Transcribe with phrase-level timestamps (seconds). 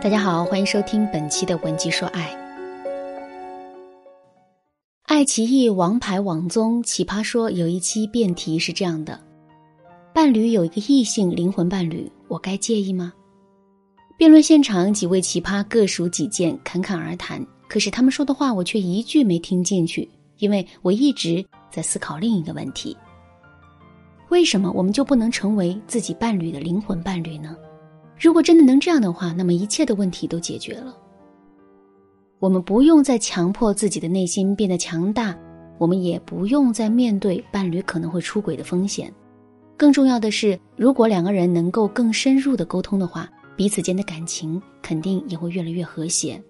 [0.00, 2.30] 大家好，欢迎收听本期的《文姬说爱》。
[5.02, 9.18] 爱奇艺王牌网综《奇葩说》有一期辩题是这样的：
[10.14, 13.12] 伴侣有一个异性灵魂伴侣，我该介意吗？
[14.16, 17.44] 辩论现场几位奇葩各抒己见，侃侃而谈。
[17.68, 20.08] 可是他们说的话，我却一句没听进去，
[20.38, 22.96] 因为我一直在思考另一个问题：
[24.28, 27.56] 为什么我们就不能成为自己伴侣的灵魂伴侣呢？
[28.20, 30.96] 如果真的能这样的话，那么一切的问题都解决了。
[32.40, 35.36] 我们不用再强迫自己的内心变得强大，
[35.78, 39.12] 我们也不用再面对伴侣可能会出轨的风险。
[39.76, 46.40] 更重要的是，如果两个人能够更深入的沟通的话，彼此间的感情肯定也会越来越和谐。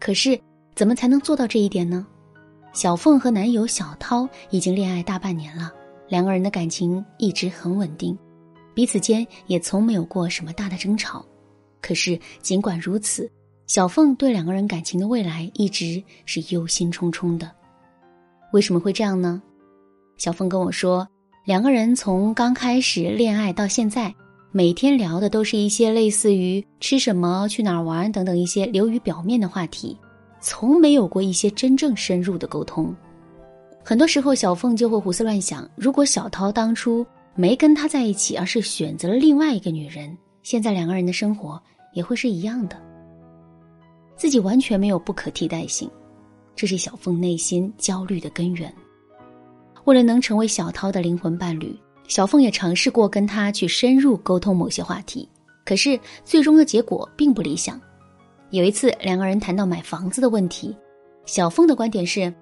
[0.00, 0.38] 可是，
[0.74, 2.04] 怎么才能做到这一点呢？
[2.72, 5.72] 小凤和男友小涛已经恋爱大半年了，
[6.08, 8.16] 两个人的感情一直很稳定。
[8.74, 11.24] 彼此间也从没有过什么大的争吵，
[11.80, 13.30] 可是尽管如此，
[13.66, 17.50] 小凤对两个人感情的未来一直是忧心忡忡的。
[18.52, 19.42] 为什么会这样呢？
[20.16, 21.06] 小凤跟我说，
[21.44, 24.14] 两个人从刚开始恋爱到现在，
[24.50, 29.96] 每天聊的都是一些类似于吃什么、去哪儿玩等等一些流于表面的话题，
[30.40, 32.94] 从没有过一些真正深入的沟通。
[33.84, 37.04] 很多时候，小凤就会胡思乱想：如果小涛当初……
[37.34, 40.16] 没跟他在一起，而是选择了另外一个女人。
[40.42, 41.60] 现在两个人的生活
[41.92, 42.76] 也会是一样的。
[44.16, 45.90] 自己完全没有不可替代性，
[46.54, 48.72] 这是小凤内心焦虑的根源。
[49.84, 55.28] 为了能成为小涛的灵魂伴侣，小凤也尝试过跟他去深入沟通某些话题，
[55.64, 57.80] 可是最终的结果并不理想。
[58.50, 60.76] 有一次，两个人谈到买房子的问题，
[61.24, 62.32] 小凤的观点是，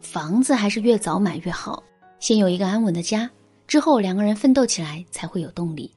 [0.00, 1.82] 房子还是越早买越好，
[2.18, 3.30] 先有一个安稳的家。
[3.70, 5.94] 之后，两个人奋斗起来才会有动力。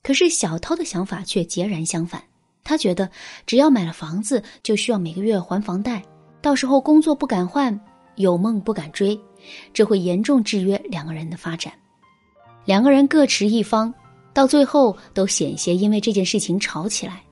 [0.00, 2.22] 可是小涛的想法却截然相反，
[2.62, 3.10] 他觉得
[3.46, 6.00] 只要买了房子，就需要每个月还房贷，
[6.40, 7.76] 到时候工作不敢换，
[8.14, 9.20] 有梦不敢追，
[9.74, 11.72] 这会严重制约两个人的发展。
[12.64, 13.92] 两个人各持一方，
[14.32, 17.24] 到最后都险些因为这件事情吵起来。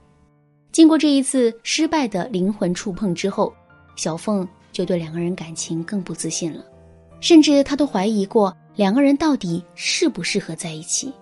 [0.72, 3.54] 经过这一次失败的灵魂触碰之后，
[3.94, 6.64] 小凤就对两个人感情更不自信了，
[7.20, 8.52] 甚至她都怀疑过。
[8.76, 11.12] 两个人到底适不适合在一起？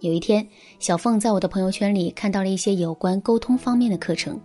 [0.00, 0.46] 有一天，
[0.80, 4.38] 小凤在我的朋友圈里看到了一些有关沟通方面的课程，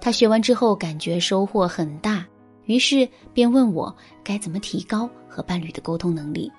[0.00, 2.26] 她学完之后感觉收获很大，
[2.64, 3.94] 于是便问我
[4.24, 6.50] 该怎么提高和伴侣的沟通能力。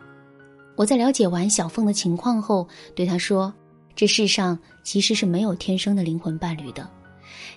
[0.76, 3.54] 我在了解完小凤的情况后，对她说
[3.94, 6.90] ：“这世上其实是没有天生的灵魂伴侣的，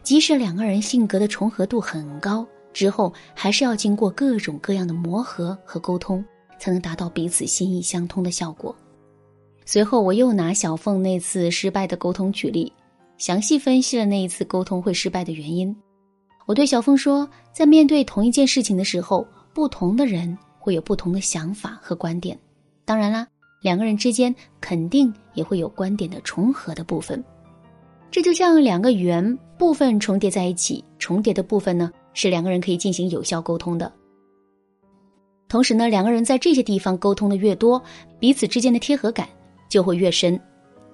[0.03, 6.23] 即使两个人性格的重合度很高，之后还是要经过各种各样的磨合和沟通。”
[6.59, 8.75] 才能达到彼此心意相通的效果。
[9.65, 12.73] 随后，我又拿小凤那次失败的沟通举例，
[13.17, 15.75] 详细分析了那一次沟通会失败的原因。
[16.47, 22.39] 我对小凤说，在面对同一件事情的时候，不同的人会有不同的想法和观点。
[22.85, 23.27] 当然啦，
[23.63, 27.25] 两个人之间肯定也会有观点的重合的部分。
[28.11, 33.91] 这就像两个圆部分重叠在一起，重叠的部分呢，是两个人可以进行有效沟通的。
[35.55, 37.81] 同时呢，两个人在这些地方沟通的越多，
[38.19, 39.29] 彼此之间的贴合感
[39.69, 40.41] 就会越深。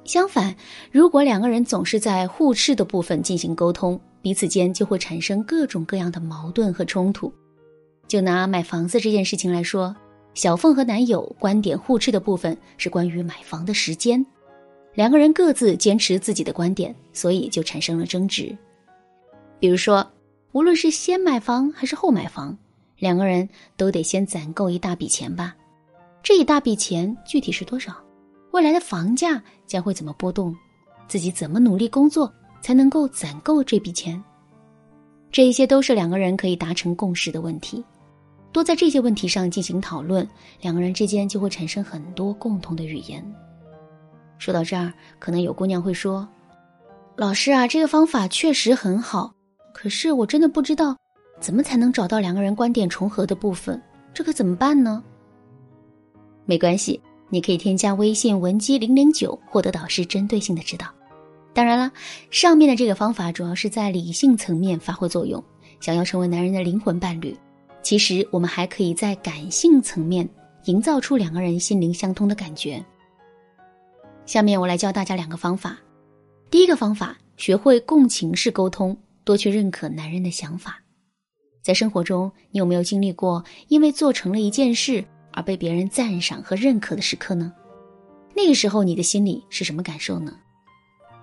[0.04, 0.54] 相反，
[0.92, 7.32] 如果两个人总是在互斥的部分进行沟通，彼此间就会产生各种各样的矛盾和冲突。
[8.06, 9.96] 就拿买房子这件事情来说，
[10.34, 14.22] 小凤和男友观点互斥的部分是关于买房的时间，
[14.92, 18.54] 两个人各自坚持自己的观点，所以就产生了争执。
[19.58, 20.06] 比如说，
[20.52, 22.58] 无论是先买房还是后买房。
[23.00, 25.56] 两个人都得先攒够一大笔钱吧，
[26.22, 27.96] 这一大笔钱具体是多少？
[28.52, 30.54] 未来的房价将会怎么波动？
[31.08, 34.22] 自己怎么努力工作才能够攒够这笔钱？
[35.32, 37.82] 这一些都是两个人可以达成共识的问题。
[38.52, 40.28] 多在这些问题上进行讨论，
[40.60, 43.24] 两个人之间就会产生很多共同的语言。
[44.38, 46.28] 说到这儿，可能有姑娘会说
[47.16, 49.32] ：“老师啊，这个方法确实很好，
[49.72, 50.96] 可是我真的不知道。”
[51.40, 53.80] 怎么才能找到两个人观点重合的部分？
[54.12, 55.02] 这可怎么办呢？
[56.44, 60.86] 没关系，你可以添加微信文姬零零九，获得导师针对性的指导。
[61.52, 61.90] 当然了，
[62.30, 65.42] 上面的这个方法主要是在理性层面发挥作用。
[65.80, 67.34] 想要成为男人的灵魂伴侣，
[67.82, 70.28] 其实我们还可以在感性层面
[70.64, 72.84] 营造出两个人心灵相通的感觉。
[74.26, 75.78] 下面我来教大家两个方法。
[76.50, 78.94] 第一个方法，学会共情式沟通，
[79.24, 80.78] 多去认可男人的想法。
[81.62, 87.52] 在生活中，你有没有经历过因为做成了一件事而被别人赞赏和认可的时刻呢？
[88.34, 90.34] 那个时候，你的心里是什么感受呢？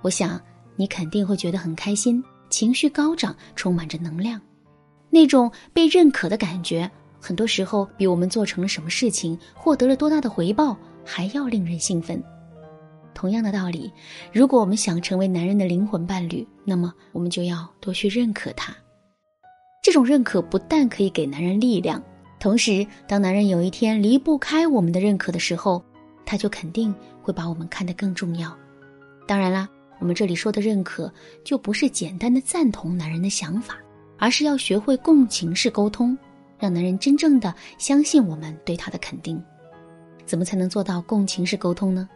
[0.01, 0.39] 我想，
[0.75, 4.39] 你肯定会觉得很开心，情绪高涨，充满着能量。
[5.09, 6.89] 那种被认可的感觉，
[7.19, 12.21] 很多时候比我们做成了什么事情、获得了多大的回报还要令人兴奋。
[13.15, 13.91] 同样的道理，
[14.31, 18.75] 如果我们想成为男人的灵魂伴侣，那么我们就要多去认可他。
[19.87, 22.03] 这种认可不但可以给男人力量，
[22.41, 25.81] 同时，当男人有一天离不开我们的认可的时候，
[26.25, 28.53] 他就肯定会把我们看得更重要。
[29.25, 29.65] 当然啦，
[29.99, 31.09] 我们这里说的认可，
[31.41, 33.77] 就不是简单的赞同男人的想法，
[34.17, 36.17] 而是要学会共情式沟通，
[36.59, 39.41] 让男人真正的相信我们对他的肯定。
[40.25, 42.09] 怎么才能做到共情式沟通呢？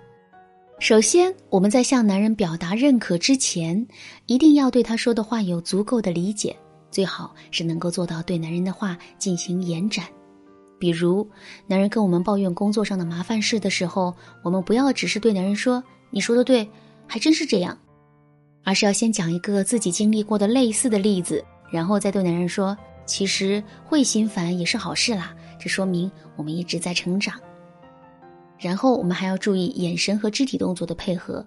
[0.80, 3.88] 首先，我们在向男人表达认可之前，
[4.26, 6.54] 一定要对他说的话有足够的理解，
[6.92, 10.06] 最好是能够做到对男人的话进行延展。
[10.78, 11.28] 比如，
[11.68, 16.68] 男人跟我们抱怨工作上的麻烦事的时候，我们不要只是对男人说“你说的对，
[17.08, 17.78] 还真是这样”，
[18.66, 27.40] 而是要先讲一个自己经历过的类似的例子，然后再对男人说：“其实会心烦也是好事啦，这说明我们一直在成长。”
[28.58, 31.46] 然后我们还要注意眼神和肢体动作的配合，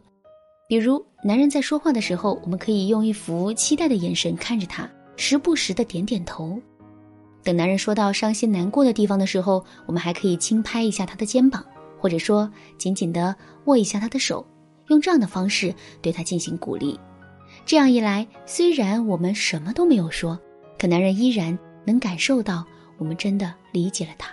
[0.68, 6.60] 比如男人在说话的时候，我们可以用一副期待的眼神看着他，时不时的点点头。
[7.42, 11.64] 等男人说到伤心难过的地方的时候，我们还可以轻拍一下他的肩膀，
[11.98, 13.34] 或者说紧紧的
[13.64, 14.46] 握一下他的手，
[14.88, 16.98] 用这样的方式对他进行鼓励。
[17.66, 20.38] 这样一来，虽然我们什么都没有说，
[20.78, 22.64] 可男人依然能感受到
[22.98, 24.30] 我们真的理解了他。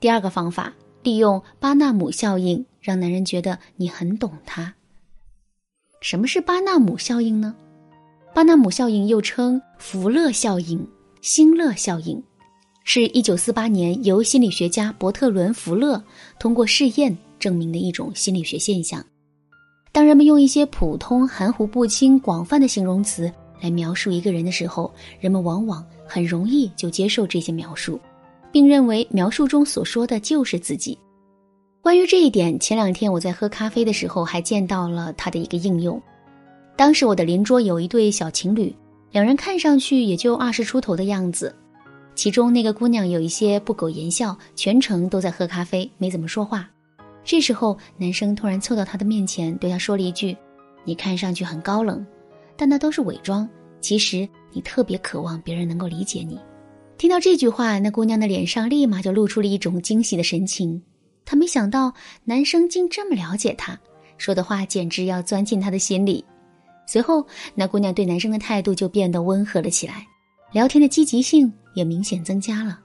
[0.00, 0.72] 第二个方法。
[1.02, 4.74] 利用巴纳姆效应，让男人觉得你很懂他。
[6.00, 7.54] 什么是巴纳姆效应呢？
[8.36, 10.86] 巴纳姆效应又称福勒效应、
[11.22, 12.22] 辛勒效应，
[12.84, 16.04] 是一九四八年由心理学家伯特伦·福勒
[16.38, 19.02] 通过试验证明的一种心理学现象。
[19.90, 27.98] 当人们用一些普通、含糊不清、广泛的形容词来描述一个人的时候，人们往往很容易就接受这些描述。
[28.52, 30.98] 并认为描述中所说的就是自己。
[31.80, 35.98] 关于这一点，前两天我在喝咖啡的时候还见到了它的一个应用。
[36.76, 38.74] 当时我的邻桌有一对小情侣，
[39.10, 41.54] 两人看上去也就二十出头的样子。
[42.14, 46.68] 其中那个姑娘有一些不苟言笑，全程都在喝咖啡，没怎么说话。
[47.24, 50.36] 这时候，男生突然凑到她的面前，对她说了一句
[50.84, 52.06] ：“你看上去很高冷，
[52.56, 53.48] 但那都是伪装。
[53.80, 56.38] 其实你特别渴望别人能够理解你。”
[56.98, 60.80] 听到这句话，那姑娘的脸上立马就露出了一种惊喜的神情。
[61.24, 61.92] 她没想到
[62.24, 63.78] 男生竟这么了解她，
[64.18, 66.24] 说的话简直要钻进她的心里。
[66.86, 70.06] 随后，那姑娘对男生的态度就变得温和了起来，
[70.52, 72.78] 聊天的积极性也明显增加了。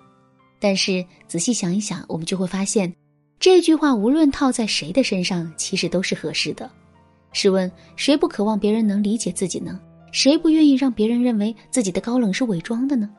[0.59, 2.93] 但是仔细想一想，我们就会发现，
[3.39, 6.69] 这句话无论套在谁的身上，其实都是合适的。
[7.31, 9.79] 试问，谁不渴望别人能理解自己呢？
[10.11, 13.09] 谁不愿意让别人认为自己的高冷是伪装的呢？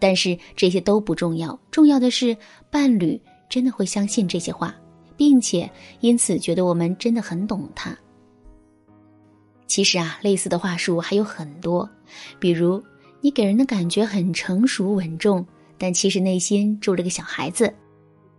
[0.00, 2.36] 但是这些都不重要，重要的是
[2.70, 4.74] 伴侣真的会相信这些话，
[5.16, 5.70] 并且
[6.00, 7.96] 因此觉得我们真的很懂他。
[9.68, 11.88] 其实啊，类似的话术还有很多，
[12.40, 12.82] 比如
[13.20, 17.68] 你给人的感觉很成熟稳重，但其实内心住了个小孩子；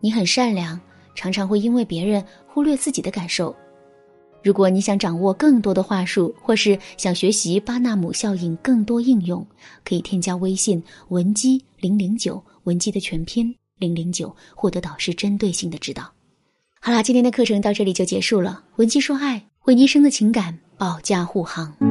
[0.02, 0.78] 你很善良，
[1.14, 3.56] 常常会因为别人忽略自己的感受。
[4.42, 9.46] 如果你想掌握更多的话术，或是想学习巴纳姆效应更多应用，
[9.86, 16.10] 可以添加微信文姬零零九，文姬的全拼零零九，获得导师针对性的指导。
[16.80, 18.63] 好啦，今天的课程到这里就结束了。
[18.77, 21.88] 文姬说爱，为一生的情感保驾护航。